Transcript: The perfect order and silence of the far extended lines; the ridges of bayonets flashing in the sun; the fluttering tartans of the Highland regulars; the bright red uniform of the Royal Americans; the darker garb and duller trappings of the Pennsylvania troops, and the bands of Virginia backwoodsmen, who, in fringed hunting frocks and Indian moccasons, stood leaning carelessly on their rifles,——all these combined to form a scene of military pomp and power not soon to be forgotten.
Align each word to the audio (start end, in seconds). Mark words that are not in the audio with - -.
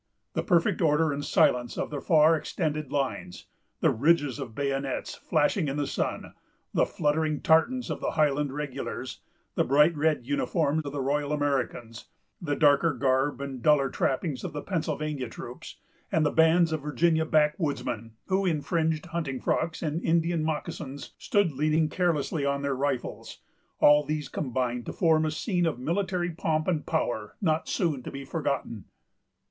The 0.33 0.41
perfect 0.41 0.81
order 0.81 1.13
and 1.13 1.23
silence 1.23 1.77
of 1.77 1.91
the 1.91 2.01
far 2.01 2.35
extended 2.35 2.91
lines; 2.91 3.45
the 3.81 3.91
ridges 3.91 4.39
of 4.39 4.55
bayonets 4.55 5.13
flashing 5.13 5.67
in 5.67 5.77
the 5.77 5.85
sun; 5.85 6.33
the 6.73 6.87
fluttering 6.87 7.39
tartans 7.39 7.91
of 7.91 7.99
the 8.01 8.09
Highland 8.09 8.51
regulars; 8.51 9.21
the 9.53 9.63
bright 9.63 9.95
red 9.95 10.25
uniform 10.25 10.81
of 10.83 10.91
the 10.91 11.01
Royal 11.01 11.31
Americans; 11.31 12.05
the 12.41 12.55
darker 12.55 12.93
garb 12.93 13.41
and 13.41 13.61
duller 13.61 13.91
trappings 13.91 14.43
of 14.43 14.53
the 14.53 14.63
Pennsylvania 14.63 15.29
troops, 15.29 15.75
and 16.11 16.25
the 16.25 16.31
bands 16.31 16.71
of 16.71 16.81
Virginia 16.81 17.23
backwoodsmen, 17.23 18.13
who, 18.25 18.43
in 18.43 18.61
fringed 18.63 19.05
hunting 19.05 19.39
frocks 19.39 19.83
and 19.83 20.01
Indian 20.01 20.43
moccasons, 20.43 21.13
stood 21.19 21.51
leaning 21.51 21.89
carelessly 21.89 22.43
on 22.43 22.63
their 22.63 22.73
rifles,——all 22.75 24.03
these 24.03 24.29
combined 24.29 24.87
to 24.87 24.93
form 24.93 25.25
a 25.27 25.29
scene 25.29 25.67
of 25.67 25.77
military 25.77 26.31
pomp 26.31 26.67
and 26.67 26.87
power 26.87 27.35
not 27.39 27.69
soon 27.69 28.01
to 28.01 28.09
be 28.09 28.25
forgotten. 28.25 28.85